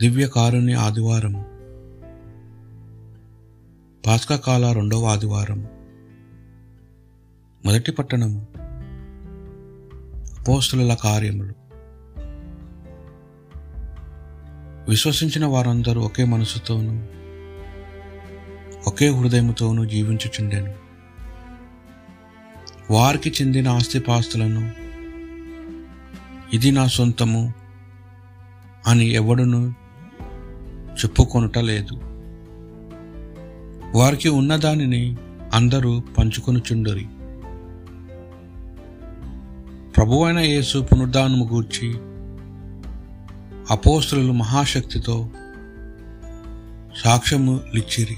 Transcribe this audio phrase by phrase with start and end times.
[0.00, 1.32] దివ్య కారుణ్య ఆదివారం.
[4.06, 5.68] పాస్కా రెండవ ఆదివారం.
[7.64, 8.46] మొదటి పట్టణం.
[10.48, 11.54] పోస్తుల కార్యములు.
[14.90, 17.02] విశ్వసించిన వారందరూ ఒకే మనసుతోనూ
[18.86, 20.74] ఒకే హృదయముతోనూ జీవించుచుండెను.
[22.92, 24.70] వారికి చెందిన ఆస్తిపాస్తులను
[26.54, 27.54] ఇది నా సొంతము
[28.86, 29.79] అని ఎవడును
[30.92, 32.00] చెప్పుకొనుట లేదు.
[33.98, 35.16] వారికి ఉన్నదానిని
[35.54, 37.06] అందరూ పంచుకొనుచుండరి.
[39.96, 41.94] ప్రభువైన యేసు పునరుద్ధానము గూర్చి
[43.70, 45.28] అపోస్తులు మహాశక్తితో
[47.04, 48.16] సాక్ష్యము లిచ్చిరి.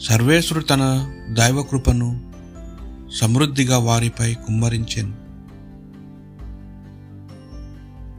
[0.00, 2.32] సర్వేశ్వరుడు తన దైవకృపను
[3.14, 5.21] సమృద్ధిగా వారిపై కుమ్మరించెను.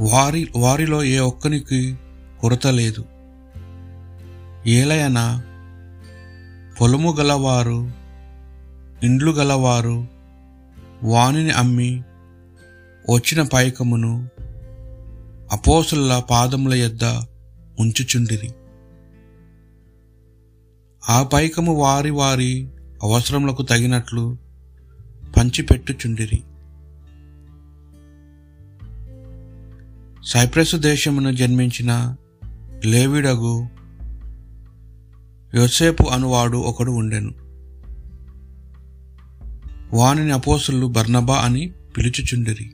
[0.00, 1.96] వారి వారిలో ఏ ఒక్కనికి
[2.40, 3.04] కొరత లేదు.
[4.66, 5.42] ఏలయన
[6.80, 7.90] పొలము గలవారు
[9.02, 10.06] ఇండ్లు గలవారు
[11.02, 12.02] వానిని అమ్మి
[13.10, 14.28] వచ్చిన పైకమును
[15.52, 17.04] అపోసుల పాదముల యొద్ద
[17.80, 18.54] ఉంచుచుండిరి.
[21.08, 22.68] ఆ పైకము వారి వారి
[23.02, 24.36] అవసరములకు తగినట్లు
[25.36, 26.42] పంచిపెట్టుచుండిరి.
[30.26, 32.16] సైప్రస్ దేశమును జన్మించిన
[32.84, 33.66] లేవిడగు
[35.54, 37.34] యోసేపు అనువాడు ఒకడు ఉండెను.
[39.96, 42.72] వానిని అపోసులు బర్నబా అని పిలుచుచుండిరి.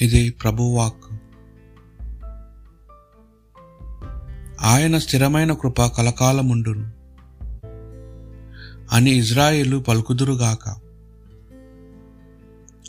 [0.00, 1.14] ఇది ప్రభువాక్.
[4.62, 6.90] ఆయన స్థిరమైన కృప కలకాలముండును.
[8.92, 10.81] అని ఇజ్రాయేలు పలుకుదురుగాక.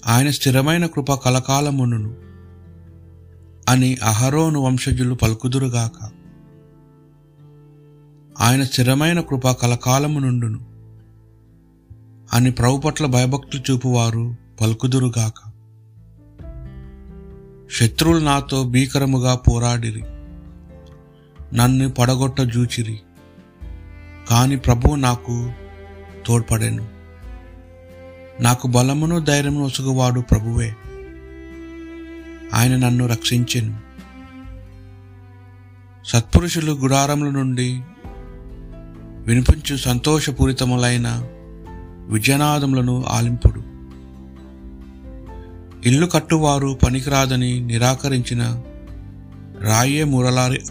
[0.07, 2.15] ఆయన స్థిరమైన కృప కలకాలమును
[3.69, 6.11] అని అహరోను వంశజులు పలుకుదురుగాక.
[8.41, 10.59] ఆయన స్థిరమైన కృప కలకాలము నుండును
[12.33, 15.53] అని ప్రభు పట్ల భయభక్తులు చూపువారు పలుకుదురుగాక.
[17.71, 20.03] శత్రువులు నాతో భీకరముగా పోరాడిరి
[21.55, 22.99] నన్ను పడగొట్ట జూచిరి
[24.29, 25.51] కాని ప్రభువు నాకు
[26.27, 26.92] తోడ్పడెను.
[28.39, 30.75] నాకు బలమును ధైర్యమును ఒసుగువాడు ప్రభువే.
[32.53, 33.77] ఆయన నన్ను రక్షించెను.
[36.05, 37.81] సత్పురుషులు గుడారముల నుండి
[39.25, 41.29] వినిపించు సంతోషపూరితములైన
[42.09, 43.63] విజయనాదములను ఆలింపుడు.
[45.87, 48.61] ఇల్లు కట్టువారు పనికిరాదని నిరాకరించిన
[49.61, 50.61] రాయే మూలలారి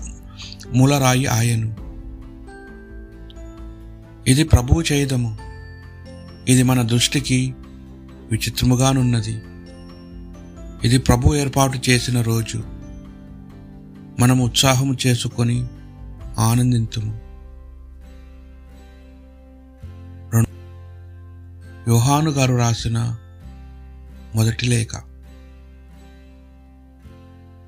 [0.74, 1.76] మూలరాయి ఆయను
[4.26, 5.41] ఇది ప్రభువు చేయదము.
[6.48, 7.54] ఇది మన దృష్టికి
[8.32, 9.42] విచిత్రముగానున్నది.
[10.86, 12.64] ఇది ప్రభు ఏర్పాటు చేసిన రోజు.
[14.20, 15.66] మనం ఉత్సాహము చేసుకొని
[16.38, 17.32] ఆనందింతుము.
[21.88, 23.16] యోహాను గారు రాసిన
[24.34, 24.88] మొదటి లేఖ.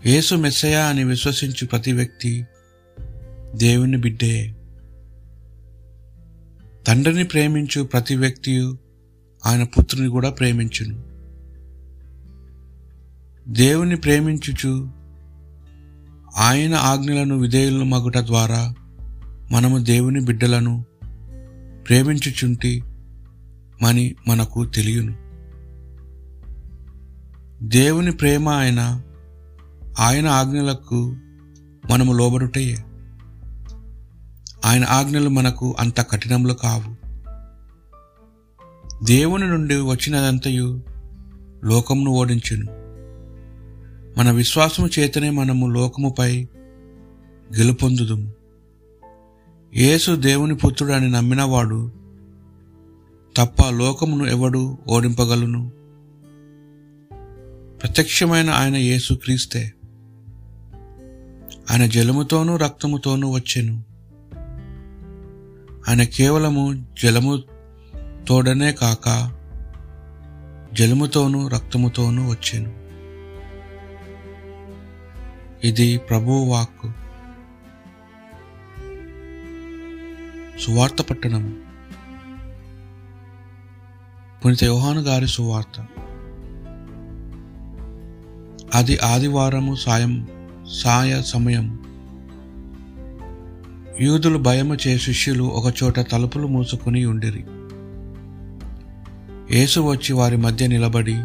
[0.07, 2.47] యేసు మెస్సయా అని విశ్వసించు ప్రతి వ్యక్తి
[3.55, 4.55] దేవుని బిడ్డే.
[6.87, 8.75] తండ్రిని ప్రేమించు ప్రతి వ్యక్తి
[9.47, 11.03] ఆయన పుత్రుని కూడా ప్రేమించును.
[13.49, 14.91] దేవుని ప్రేమించుచు
[16.37, 18.75] ఆయన ఆజ్ఞలను విధేయులను మగుట ద్వారా
[19.51, 20.85] మనము దేవుని బిడ్డలను
[21.89, 22.83] ప్రేమించుచుంటి
[23.83, 25.15] మని మనకు తెలియను.
[27.63, 29.03] దేవుని ప్రేమ ఆయన
[29.99, 31.17] ఆయన ఆజ్ఞలకు
[31.91, 32.77] మనము లోబడుటయే.
[34.65, 37.05] ఆయన ఆజ్ఞలు మనకు అంత కఠినములు కావు.
[39.05, 40.83] దేవుని నుండి వచ్చినదంతయు
[41.65, 42.67] లోకమును ఓడించును.
[44.19, 46.49] మన విశ్వాసము చేతనే మనము లోకముపై
[47.57, 48.33] గెలుపొందుదుము.
[49.77, 51.93] యేసు దేవుని పుత్రుడు అని నమ్మినవాడు
[53.37, 55.73] తప్ప లోకమును ఎవడు ఓడింపగలను.
[57.83, 59.73] ప్రత్యక్షమైన ఆయన యేసు క్రీస్తే
[61.71, 63.94] ఆయన జలముతోనూ రక్తముతోనూ వచ్చెను.
[65.89, 67.43] ఆయన కేవలము జలము
[68.29, 69.33] తోడనే కాక
[70.73, 72.85] జలముతోనూ రక్తముతోనూ వచ్చాను.
[75.67, 76.93] ఇది ప్రభు వాక్కు.
[80.61, 81.57] సువార్త పట్టణము.
[84.45, 85.87] పునీత యోహాను గారి సువార్త.
[88.75, 90.29] అది ఆదివారము సాయం
[90.73, 91.94] సాయ సమయం
[94.01, 97.45] యూదులు భయము చే శిష్యులు ఒకచోట తలుపులు మూసుకుని ఉండిరి.
[99.59, 101.17] యేసు వచ్చి వారి మధ్య నిలబడి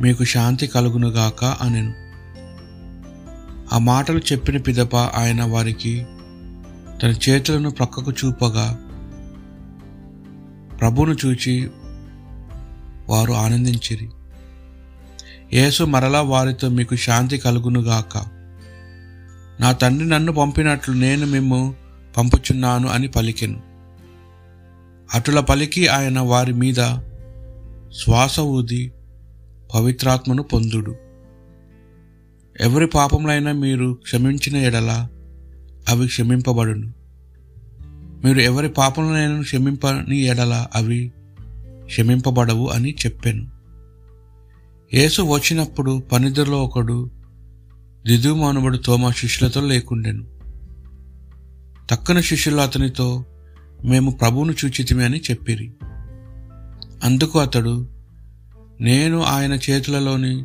[0.00, 1.94] మీకు శాంతి కలుగునుగాక అనెను.
[3.74, 6.06] ఆ మాటలు చెప్పిన పిదప ఆయన వారికి
[7.02, 8.78] తన చేతులను ప్రక్కకు చూపగా
[10.80, 11.70] ప్రభును చూచి
[13.08, 14.10] వారు ఆనందించిరి.
[15.52, 18.39] యేసు మరలా వారితో మీకు శాంతి కలుగునుగాక
[19.60, 21.74] నా తండ్రి నన్ను పంపినట్లు నేను మిమ్ము
[22.16, 23.60] పంపుచున్నాను అని పలికెను.
[25.14, 26.74] అటుల పలికి ఆయన వారి మీద
[27.92, 28.92] శ్వాస ఊది
[29.74, 30.96] పవిత్రాత్మను పొందుడు.
[32.60, 35.08] ఎవరి పాపములైనా మీరు క్షమించిన ఎడల
[35.88, 36.92] అవి క్షమింపబడును.
[38.24, 41.12] మీరు ఎవరి పాపములైనా క్షమింపని ఎడల అవి
[41.84, 43.48] క్షమింపబడవు అని చెప్పాను.
[44.94, 47.10] యేసు వచ్చినప్పుడు పనిదిలో ఒకడు
[48.06, 50.26] దిదుమానుబడు తోమా శిష్యులతో లేకుండెను.
[51.90, 53.24] తక్కన శిష్యులు అతనితో
[53.84, 55.72] మేము ప్రభువును చూచితిమి అని చెప్పిరి.
[57.04, 57.88] అందుకు అతడు
[58.80, 60.44] నేను ఆయన చేతులలోని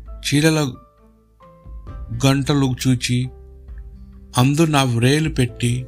[0.00, 0.74] చీలల
[2.26, 3.28] గంటలు చూచి
[4.38, 5.86] అందు నా వ్రేలు పెట్టి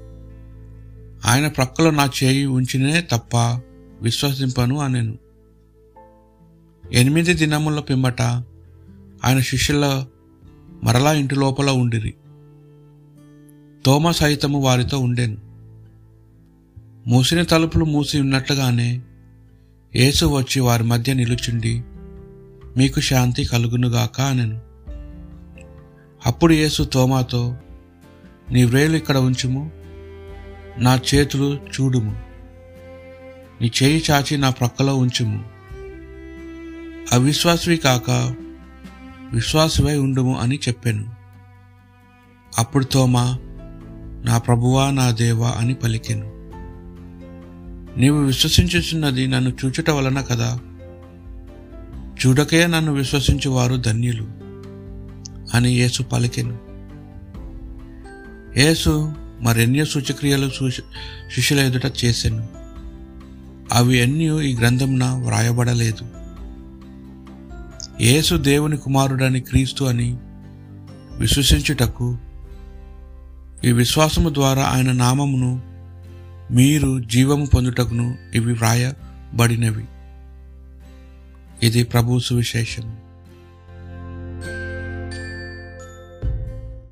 [1.25, 3.37] ఆయన ప్రక్కలో నా చేయి ఉంచినే తప్ప
[4.03, 5.19] విశ్వసింపను అనెను.
[6.93, 8.23] ఎనిమిది దినముల పిమ్మట
[9.25, 10.07] ఆయన శిష్యుల
[10.85, 12.15] మరలా ఇంటి లోపల ఉండిరి.
[13.87, 15.37] తోమ సహితము వారితో ఉండెను.
[17.09, 19.01] మూసిన తలుపులు మూసి ఉన్నట్లుగానే
[19.97, 21.85] యేసు వచ్చి వారి మధ్య నిలుచుండి
[22.77, 24.61] మీకు శాంతి కలుగునుగాక అనెను.
[26.27, 27.57] అప్పుడు యేసు తోమాతో
[28.51, 29.71] నీ వ్రేలు ఇక్కడ ఉంచుము
[30.79, 32.21] నా చేతులు చూడుము
[33.61, 35.45] నీ చేయి చాచి నా ప్రక్కలో ఉంచుము.
[37.13, 38.35] అవిశ్వాసవి కాక
[39.33, 41.05] విశ్వాసమై ఉండుము అని చెప్పాను.
[42.59, 43.39] అప్పుడు తోమా
[44.25, 46.37] నా ప్రభువా నా దేవా అని పలికెను.
[48.01, 50.61] నీవు విశ్వసించుచున్నది నన్ను చూచుట వలన కదా?
[52.27, 54.27] చూడకే నన్ను విశ్వసించువారు ధన్యులు
[55.57, 56.59] అని యేసు పలికెను.
[58.59, 60.71] యేసు మరెన్నో సూచక్రియలు
[61.31, 62.49] శిష్యుల ఎదుట చేశాను
[63.73, 66.26] అవి ఎన్నో ఈ గ్రంథంన వ్రాయబడలేదు.
[68.01, 70.17] యేసు దేవుని కుమారుడని క్రీస్తు అని
[71.19, 72.19] విశ్వసించుటకు
[73.65, 75.63] ఈ విశ్వాసము ద్వారా ఆయన నామమును
[76.51, 79.85] మీరు జీవము పొందుటకును ఇవి వ్రాయబడినవి.
[81.63, 83.06] ఇది ప్రభు సువిశేషము.